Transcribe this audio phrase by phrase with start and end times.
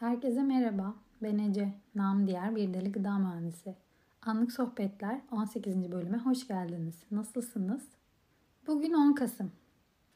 [0.00, 0.94] Herkese merhaba.
[1.22, 3.74] Ben Ece, nam diğer bir deli gıda mühendisi.
[4.22, 5.92] Anlık Sohbetler 18.
[5.92, 6.94] bölüme hoş geldiniz.
[7.10, 7.82] Nasılsınız?
[8.66, 9.52] Bugün 10 Kasım.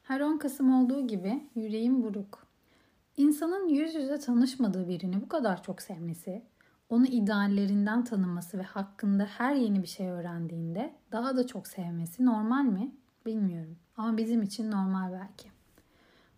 [0.03, 2.47] Her 10 Kasım olduğu gibi yüreğim buruk.
[3.17, 6.43] İnsanın yüz yüze tanışmadığı birini bu kadar çok sevmesi,
[6.89, 12.63] onu ideallerinden tanıması ve hakkında her yeni bir şey öğrendiğinde daha da çok sevmesi normal
[12.63, 12.91] mi?
[13.25, 13.77] Bilmiyorum.
[13.97, 15.49] Ama bizim için normal belki.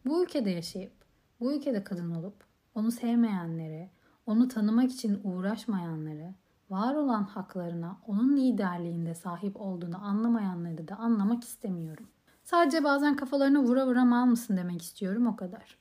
[0.06, 0.94] Bu ülkede yaşayıp,
[1.40, 2.47] bu ülkede kadın olup,
[2.78, 3.90] onu sevmeyenlere,
[4.26, 6.34] onu tanımak için uğraşmayanları,
[6.70, 12.08] var olan haklarına onun liderliğinde sahip olduğunu anlamayanları da anlamak istemiyorum.
[12.44, 15.78] Sadece bazen kafalarına vura vura mal mısın demek istiyorum o kadar.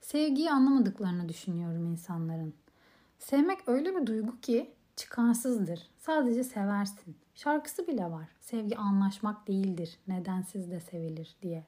[0.00, 2.54] Sevgiyi anlamadıklarını düşünüyorum insanların.
[3.18, 5.90] Sevmek öyle bir duygu ki çıkarsızdır.
[5.98, 7.16] Sadece seversin.
[7.34, 8.28] Şarkısı bile var.
[8.40, 9.98] Sevgi anlaşmak değildir.
[10.08, 11.66] Nedensiz de sevilir diye.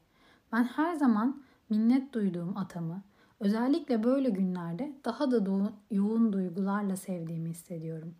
[0.52, 3.02] Ben her zaman minnet duyduğum atamı,
[3.40, 8.14] özellikle böyle günlerde daha da do- yoğun duygularla sevdiğimi hissediyorum.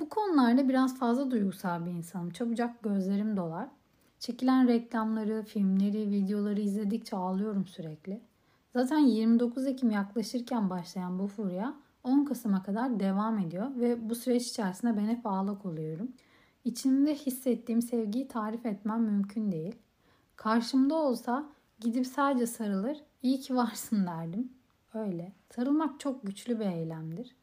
[0.00, 2.30] Bu konularda biraz fazla duygusal bir insanım.
[2.30, 3.68] Çabucak gözlerim dolar.
[4.18, 8.20] Çekilen reklamları, filmleri, videoları izledikçe ağlıyorum sürekli.
[8.72, 14.46] Zaten 29 Ekim yaklaşırken başlayan bu furya 10 Kasım'a kadar devam ediyor ve bu süreç
[14.46, 16.08] içerisinde ben hep ağlak oluyorum.
[16.64, 19.76] İçimde hissettiğim sevgiyi tarif etmem mümkün değil.
[20.36, 21.48] Karşımda olsa
[21.80, 24.52] gidip sadece sarılır, iyi ki varsın derdim.
[24.94, 25.32] Öyle.
[25.50, 27.36] Sarılmak çok güçlü bir eylemdir.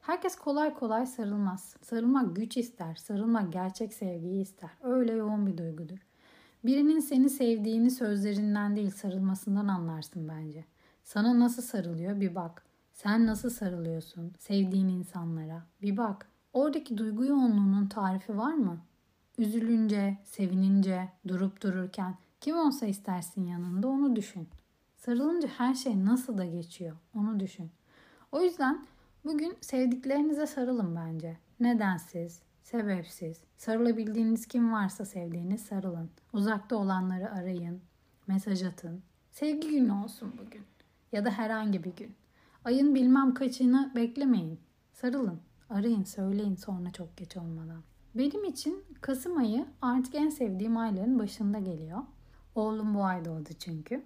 [0.00, 1.76] Herkes kolay kolay sarılmaz.
[1.82, 2.94] Sarılmak güç ister.
[2.94, 4.70] Sarılmak gerçek sevgiyi ister.
[4.82, 5.98] Öyle yoğun bir duygudur.
[6.64, 10.64] Birinin seni sevdiğini sözlerinden değil sarılmasından anlarsın bence.
[11.04, 12.64] Sana nasıl sarılıyor bir bak.
[12.92, 15.62] Sen nasıl sarılıyorsun sevdiğin insanlara?
[15.82, 16.28] Bir bak.
[16.52, 18.80] Oradaki duygu yoğunluğunun tarifi var mı?
[19.38, 24.48] Üzülünce, sevinince, durup dururken kim olsa istersin yanında onu düşün.
[24.96, 27.70] Sarılınca her şey nasıl da geçiyor onu düşün.
[28.32, 28.86] O yüzden
[29.24, 31.38] bugün sevdiklerinize sarılın bence.
[31.60, 36.10] Nedensiz, sebepsiz, sarılabildiğiniz kim varsa sevdiğiniz sarılın.
[36.32, 37.80] Uzakta olanları arayın,
[38.26, 39.02] mesaj atın.
[39.30, 40.62] Sevgi günü olsun bugün
[41.12, 42.14] ya da herhangi bir gün.
[42.64, 44.60] Ayın bilmem kaçını beklemeyin.
[44.92, 45.40] Sarılın,
[45.70, 47.82] arayın, söyleyin sonra çok geç olmadan.
[48.14, 51.98] Benim için Kasım ayı artık en sevdiğim ayların başında geliyor.
[52.54, 54.02] Oğlum bu ay doğdu çünkü.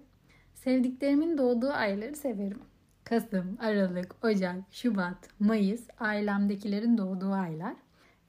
[0.53, 2.59] Sevdiklerimin doğduğu ayları severim.
[3.03, 7.75] Kasım, Aralık, Ocak, Şubat, Mayıs ailemdekilerin doğduğu aylar.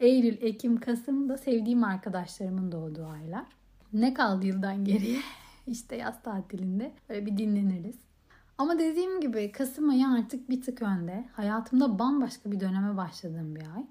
[0.01, 3.47] Eylül, Ekim, Kasım da sevdiğim arkadaşlarımın doğduğu aylar.
[3.93, 5.21] Ne kaldı yıldan geriye?
[5.67, 7.97] İşte yaz tatilinde böyle bir dinleniriz.
[8.59, 11.29] Ama dediğim gibi Kasım ayı artık bir tık önde.
[11.33, 13.87] Hayatımda bambaşka bir döneme başladığım bir ay.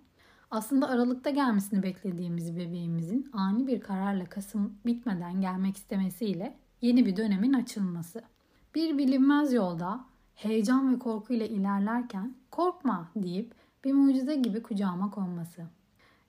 [0.51, 7.53] Aslında Aralık'ta gelmesini beklediğimiz bebeğimizin ani bir kararla Kasım bitmeden gelmek istemesiyle yeni bir dönemin
[7.53, 8.21] açılması.
[8.75, 15.65] Bir bilinmez yolda heyecan ve korkuyla ilerlerken korkma deyip bir mucize gibi kucağıma konması.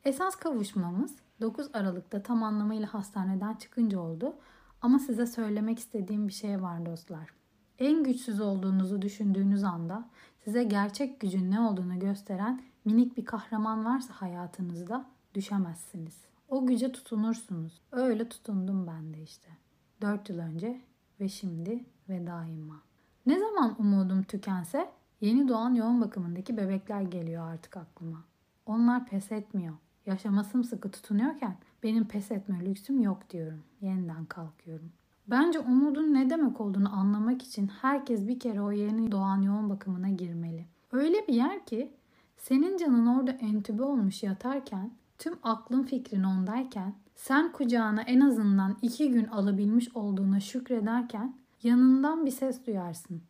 [0.05, 4.35] Esas kavuşmamız 9 Aralık'ta tam anlamıyla hastaneden çıkınca oldu
[4.83, 7.31] ama size söylemek istediğim bir şey var dostlar.
[7.79, 10.09] En güçsüz olduğunuzu düşündüğünüz anda
[10.45, 16.25] size gerçek gücün ne olduğunu gösteren minik bir kahraman varsa hayatınızda düşemezsiniz.
[16.49, 17.81] O güce tutunursunuz.
[17.93, 19.49] Öyle tutundum ben de işte.
[20.01, 20.81] 4 yıl önce
[21.21, 22.83] ve şimdi ve daima.
[23.27, 28.25] Ne zaman umudum tükense yeni doğan yoğun bakımındaki bebekler geliyor artık aklıma.
[28.67, 29.75] Onlar pes etmiyor.
[30.07, 33.63] Yaşama sımsıkı tutunuyorken benim pes etme lüksüm yok diyorum.
[33.81, 34.93] Yeniden kalkıyorum.
[35.27, 40.09] Bence umudun ne demek olduğunu anlamak için herkes bir kere o yeni doğan yoğun bakımına
[40.09, 40.67] girmeli.
[40.93, 41.93] Öyle bir yer ki
[42.37, 49.11] senin canın orada entübe olmuş yatarken, tüm aklın fikrin ondayken, sen kucağına en azından iki
[49.11, 53.23] gün alabilmiş olduğuna şükrederken yanından bir ses duyarsın.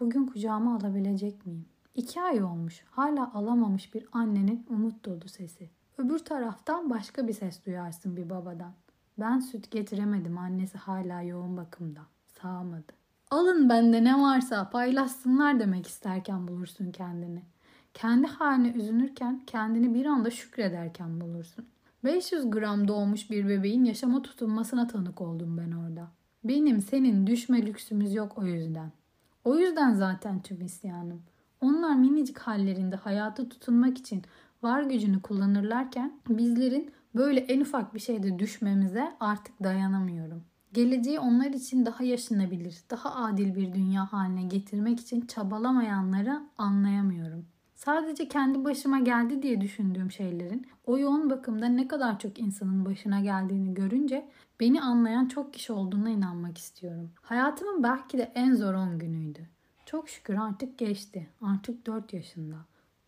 [0.00, 1.66] Bugün kucağıma alabilecek miyim?
[1.94, 5.70] İki ay olmuş hala alamamış bir annenin umut dolu sesi.
[5.98, 8.72] Öbür taraftan başka bir ses duyarsın bir babadan.
[9.18, 12.00] Ben süt getiremedim annesi hala yoğun bakımda.
[12.26, 12.92] Sağmadı.
[13.30, 17.42] Alın bende ne varsa paylaşsınlar demek isterken bulursun kendini.
[17.94, 21.66] Kendi haline üzünürken kendini bir anda şükrederken bulursun.
[22.04, 26.10] 500 gram doğmuş bir bebeğin yaşama tutunmasına tanık oldum ben orada.
[26.44, 28.92] Benim senin düşme lüksümüz yok o yüzden.
[29.44, 31.22] O yüzden zaten tüm isyanım.
[31.60, 34.22] Onlar minicik hallerinde hayatı tutunmak için
[34.62, 40.44] var gücünü kullanırlarken bizlerin böyle en ufak bir şeyde düşmemize artık dayanamıyorum.
[40.72, 47.46] Geleceği onlar için daha yaşanabilir, daha adil bir dünya haline getirmek için çabalamayanları anlayamıyorum.
[47.84, 53.20] Sadece kendi başıma geldi diye düşündüğüm şeylerin o yoğun bakımda ne kadar çok insanın başına
[53.20, 54.28] geldiğini görünce
[54.60, 57.10] beni anlayan çok kişi olduğuna inanmak istiyorum.
[57.22, 59.48] Hayatımın belki de en zor 10 günüydü.
[59.86, 61.28] Çok şükür artık geçti.
[61.40, 62.56] Artık 4 yaşında.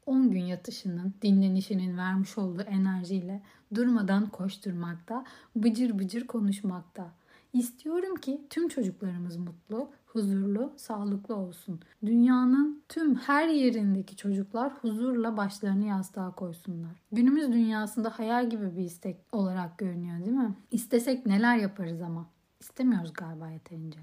[0.06, 3.42] 10 gün yatışının, dinlenişinin vermiş olduğu enerjiyle
[3.74, 5.24] durmadan koşturmakta,
[5.56, 7.10] bıcır bıcır konuşmakta.
[7.52, 11.80] İstiyorum ki tüm çocuklarımız mutlu, huzurlu, sağlıklı olsun.
[12.06, 16.92] Dünyanın tüm her yerindeki çocuklar huzurla başlarını yastığa koysunlar.
[17.12, 20.54] Günümüz dünyasında hayal gibi bir istek olarak görünüyor değil mi?
[20.70, 22.26] İstesek neler yaparız ama.
[22.60, 24.00] İstemiyoruz galiba yeterince.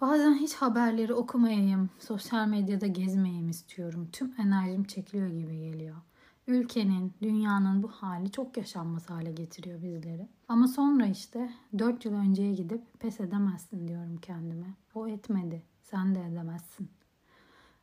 [0.00, 4.08] Bazen hiç haberleri okumayayım, sosyal medyada gezmeyeyim istiyorum.
[4.12, 5.96] Tüm enerjim çekiliyor gibi geliyor.
[6.46, 10.28] Ülkenin, dünyanın bu hali çok yaşanmaz hale getiriyor bizleri.
[10.48, 14.74] Ama sonra işte 4 yıl önceye gidip pes edemezsin diyorum kendime.
[14.94, 16.88] O etmedi, sen de edemezsin.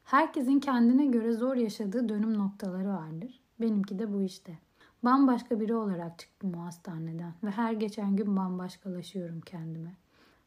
[0.03, 3.39] Herkesin kendine göre zor yaşadığı dönüm noktaları vardır.
[3.61, 4.59] Benimki de bu işte.
[5.03, 9.95] Bambaşka biri olarak çıktım o hastaneden ve her geçen gün bambaşkalaşıyorum kendime.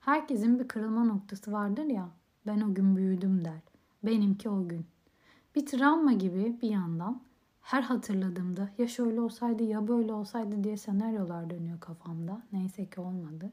[0.01, 2.09] Herkesin bir kırılma noktası vardır ya.
[2.47, 3.61] Ben o gün büyüdüm der.
[4.03, 4.87] Benimki o gün.
[5.55, 7.26] Bir travma gibi bir yandan
[7.67, 12.43] her hatırladığımda ya şöyle olsaydı ya böyle olsaydı diye senaryolar dönüyor kafamda.
[12.53, 13.53] Neyse ki olmadı.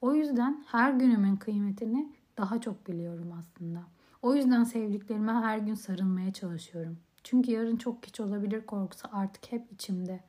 [0.00, 3.82] O yüzden her günümün kıymetini daha çok biliyorum aslında.
[4.22, 6.98] O yüzden sevdiklerime her gün sarılmaya çalışıyorum.
[7.22, 10.20] Çünkü yarın çok geç olabilir korkusu artık hep içimde.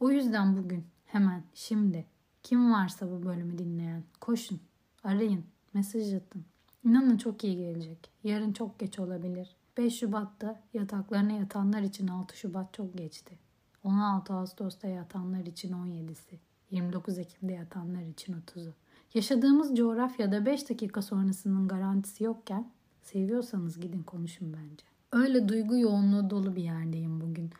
[0.00, 2.06] O yüzden bugün hemen şimdi
[2.42, 4.60] kim varsa bu bölümü dinleyen koşun
[5.04, 6.44] Arayın, mesaj atın.
[6.84, 8.10] İnanın çok iyi gelecek.
[8.24, 9.56] Yarın çok geç olabilir.
[9.80, 13.38] 5 Şubat'ta yataklarına yatanlar için 6 Şubat çok geçti.
[13.84, 16.38] 16 Ağustos'ta yatanlar için 17'si.
[16.70, 18.72] 29 Ekim'de yatanlar için 30'u.
[19.14, 22.70] Yaşadığımız coğrafyada 5 dakika sonrasının garantisi yokken
[23.02, 24.84] seviyorsanız gidin konuşun bence.
[25.12, 27.50] Öyle duygu yoğunluğu dolu bir yerdeyim bugün.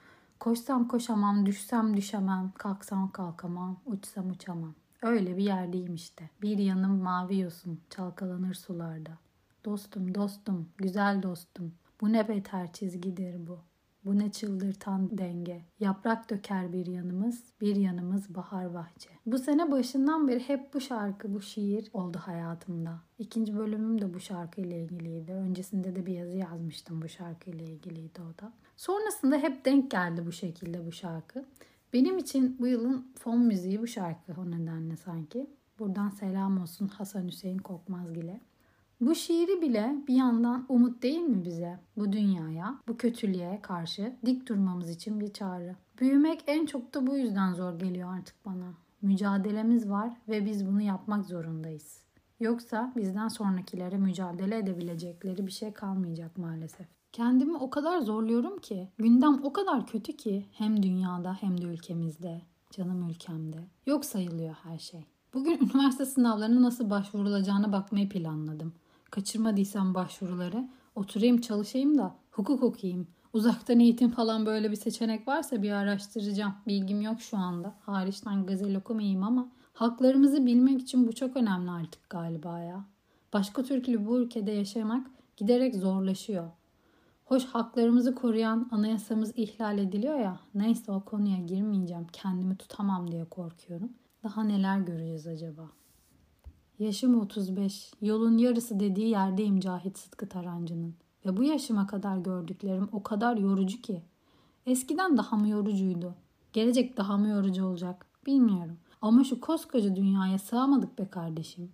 [0.41, 4.75] Koşsam koşamam, düşsem düşemem, kalksam kalkamam, uçsam uçamam.
[5.03, 6.31] Öyle bir yerdeyim işte.
[6.43, 9.19] Bir yanım mavi yosun, çalkalanır sularda.
[9.65, 11.73] Dostum, dostum, güzel dostum.
[12.01, 13.59] Bu ne beter çizgidir bu.
[14.05, 15.65] Bu ne çıldırtan denge.
[15.81, 19.11] Yaprak döker bir yanımız, bir yanımız bahar bahçe.
[19.27, 23.01] Bu sene başından beri hep bu şarkı, bu şiir oldu hayatımda.
[23.19, 25.33] İkinci bölümüm de bu şarkıyla ilgiliydi.
[25.33, 28.53] Öncesinde de bir yazı yazmıştım bu şarkıyla ilgiliydi o da.
[28.77, 31.45] Sonrasında hep denk geldi bu şekilde bu şarkı.
[31.93, 35.51] Benim için bu yılın fon müziği bu şarkı o nedenle sanki.
[35.79, 38.41] Buradan selam olsun Hasan Hüseyin Korkmazgil'e.
[39.01, 41.81] Bu şiiri bile bir yandan umut değil mi bize?
[41.97, 45.77] Bu dünyaya, bu kötülüğe karşı dik durmamız için bir çağrı.
[46.01, 48.75] Büyümek en çok da bu yüzden zor geliyor artık bana.
[49.03, 52.03] Mücadelemiz var ve biz bunu yapmak zorundayız.
[52.41, 56.87] Yoksa bizden sonrakilere mücadele edebilecekleri bir şey kalmayacak maalesef.
[57.13, 62.43] Kendimi o kadar zorluyorum ki, gündem o kadar kötü ki hem dünyada hem de ülkemizde,
[62.71, 63.69] canım ülkemde.
[63.87, 65.07] Yok sayılıyor her şey.
[65.35, 68.73] Bugün üniversite sınavlarına nasıl başvurulacağına bakmayı planladım.
[69.11, 73.07] Kaçırmadıysam başvuruları, oturayım çalışayım da hukuk okuyayım.
[73.33, 76.55] Uzaktan eğitim falan böyle bir seçenek varsa bir araştıracağım.
[76.67, 77.75] Bilgim yok şu anda.
[77.81, 82.85] Hariçten gazel okumayayım ama haklarımızı bilmek için bu çok önemli artık galiba ya.
[83.33, 86.51] Başka Türk'lü bu ülkede yaşamak giderek zorlaşıyor.
[87.25, 90.41] Hoş haklarımızı koruyan anayasamız ihlal ediliyor ya.
[90.55, 92.07] Neyse o konuya girmeyeceğim.
[92.13, 93.93] Kendimi tutamam diye korkuyorum.
[94.25, 95.63] Daha neler göreceğiz acaba?
[96.81, 97.93] Yaşım 35.
[98.01, 100.95] Yolun yarısı dediği yerdeyim Cahit Sıtkı Tarancı'nın.
[101.27, 104.03] Ve bu yaşıma kadar gördüklerim o kadar yorucu ki.
[104.67, 106.15] Eskiden daha mı yorucuydu?
[106.53, 108.07] Gelecek daha mı yorucu olacak?
[108.27, 108.77] Bilmiyorum.
[109.03, 111.73] Ama şu koskoca dünyaya sığamadık be kardeşim.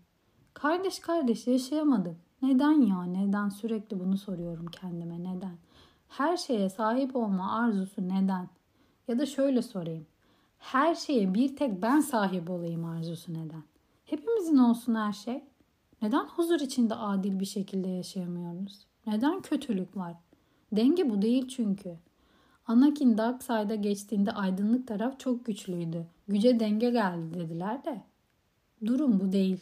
[0.54, 2.16] Kardeş kardeş yaşayamadık.
[2.42, 3.02] Neden ya?
[3.02, 3.49] Neden?
[3.49, 5.25] Sürekli bunu soruyorum kendime.
[5.25, 5.57] Neden?
[6.09, 8.49] Her şeye sahip olma arzusu neden?
[9.09, 10.07] Ya da şöyle sorayım.
[10.59, 13.62] Her şeye bir tek ben sahip olayım arzusu neden?
[14.07, 15.45] Hepimizin olsun her şey.
[16.03, 18.87] Neden huzur içinde adil bir şekilde yaşayamıyoruz?
[19.07, 20.15] Neden kötülük var?
[20.73, 21.97] Denge bu değil çünkü.
[22.67, 26.07] Anakin Dark Side'a geçtiğinde aydınlık taraf çok güçlüydü.
[26.29, 28.03] Güce denge geldi dediler de.
[28.87, 29.61] Durum bu değil.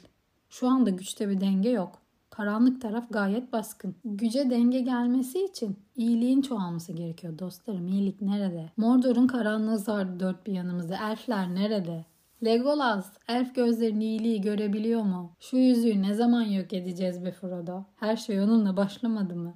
[0.48, 1.98] Şu anda güçte bir denge yok.
[2.30, 3.94] Karanlık taraf gayet baskın.
[4.04, 7.88] Güce denge gelmesi için iyiliğin çoğalması gerekiyor dostlarım.
[7.88, 8.70] İyilik nerede?
[8.76, 10.96] Mordor'un karanlığı sardı dört bir yanımızda.
[11.10, 12.04] Elfler nerede?
[12.42, 15.30] Legolas, elf gözlerin iyiliği görebiliyor mu?
[15.40, 17.84] Şu yüzüğü ne zaman yok edeceğiz be Frodo?
[17.96, 19.54] Her şey onunla başlamadı mı?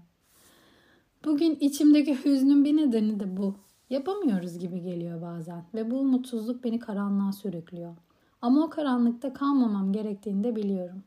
[1.24, 3.56] Bugün içimdeki hüznün bir nedeni de bu.
[3.90, 7.96] Yapamıyoruz gibi geliyor bazen ve bu umutsuzluk beni karanlığa sürüklüyor.
[8.42, 11.02] Ama o karanlıkta kalmamam gerektiğini de biliyorum.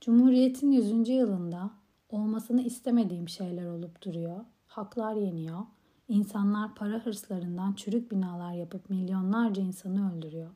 [0.00, 1.08] Cumhuriyet'in 100.
[1.08, 1.70] yılında
[2.10, 4.44] olmasını istemediğim şeyler olup duruyor.
[4.66, 5.60] Haklar yeniyor.
[6.08, 10.50] İnsanlar para hırslarından çürük binalar yapıp milyonlarca insanı öldürüyor.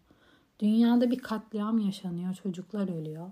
[0.60, 3.30] Dünyada bir katliam yaşanıyor, çocuklar ölüyor.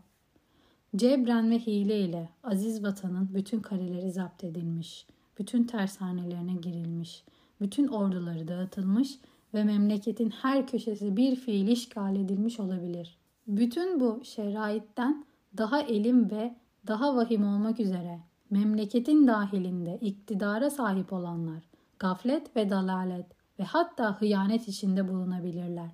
[0.96, 5.06] Cebren ve hile ile aziz vatanın bütün kaleleri zapt edilmiş,
[5.38, 7.24] bütün tersanelerine girilmiş,
[7.60, 9.18] bütün orduları dağıtılmış
[9.54, 13.18] ve memleketin her köşesi bir fiil işgal edilmiş olabilir.
[13.46, 15.24] Bütün bu şeraitten
[15.56, 21.62] daha elim ve daha vahim olmak üzere memleketin dahilinde iktidara sahip olanlar
[21.98, 23.26] gaflet ve dalalet
[23.58, 25.90] ve hatta hıyanet içinde bulunabilirler.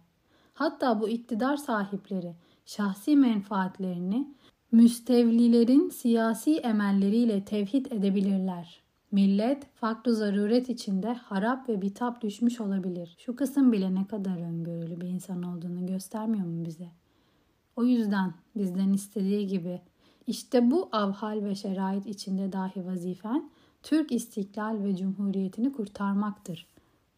[0.60, 4.34] Hatta bu iktidar sahipleri şahsi menfaatlerini
[4.72, 8.80] müstevlilerin siyasi emelleriyle tevhid edebilirler.
[9.12, 13.16] Millet farklı zaruret içinde harap ve bitap düşmüş olabilir.
[13.18, 16.88] Şu kısım bile ne kadar öngörülü bir insan olduğunu göstermiyor mu bize?
[17.76, 19.80] O yüzden bizden istediği gibi
[20.26, 23.50] işte bu avhal ve şerait içinde dahi vazifen
[23.82, 26.66] Türk istiklal ve cumhuriyetini kurtarmaktır.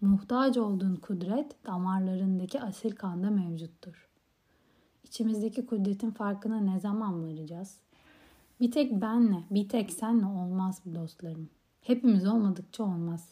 [0.03, 4.09] Muhtaç olduğun kudret damarlarındaki asil kanda mevcuttur.
[5.05, 7.77] İçimizdeki kudretin farkına ne zaman varacağız?
[8.61, 11.49] Bir tek benle, bir tek senle olmaz bu dostlarım.
[11.81, 13.29] Hepimiz olmadıkça olmaz.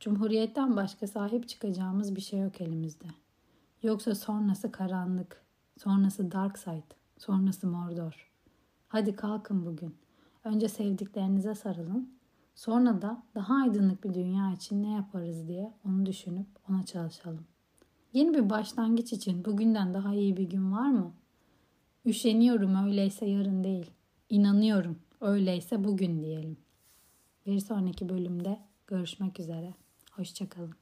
[0.00, 3.08] Cumhuriyetten başka sahip çıkacağımız bir şey yok elimizde.
[3.82, 5.44] Yoksa sonrası karanlık,
[5.78, 8.30] sonrası dark side, sonrası mordor.
[8.88, 9.94] Hadi kalkın bugün.
[10.44, 12.19] Önce sevdiklerinize sarılın.
[12.60, 17.46] Sonra da daha aydınlık bir dünya için ne yaparız diye onu düşünüp ona çalışalım.
[18.12, 21.12] Yeni bir başlangıç için bugünden daha iyi bir gün var mı?
[22.06, 23.90] Üşeniyorum öyleyse yarın değil.
[24.28, 26.56] İnanıyorum öyleyse bugün diyelim.
[27.46, 29.74] Bir sonraki bölümde görüşmek üzere.
[30.12, 30.80] Hoşçakalın.